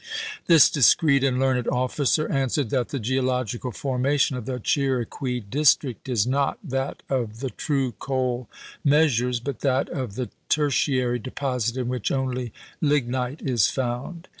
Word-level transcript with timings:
This 0.47 0.67
discreet 0.67 1.23
and 1.23 1.39
learned 1.39 1.67
officer 1.67 2.27
answered 2.31 2.71
'"that 2.71 2.87
the 2.89 2.97
geological 2.97 3.71
formation 3.71 4.35
of 4.35 4.47
the 4.47 4.59
[Chiriqui] 4.59 5.43
District 5.47 6.09
is 6.09 6.25
not 6.25 6.57
that 6.63 7.03
of 7.07 7.39
the 7.39 7.51
true 7.51 7.91
coal 7.99 8.49
mea 8.83 9.05
sures, 9.05 9.39
but 9.43 9.59
that 9.59 9.89
of 9.89 10.15
the 10.15 10.29
tertiary 10.49 11.19
deposit 11.19 11.77
in 11.77 11.87
which 11.87 12.11
only 12.11 12.51
lignite 12.81 13.43
is 13.43 13.67
found." 13.67 14.27